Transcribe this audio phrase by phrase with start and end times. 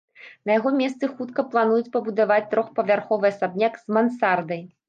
[0.49, 4.61] На яго месцы хутка плануюць пабудаваць трохпавярховы асабняк з мансардай.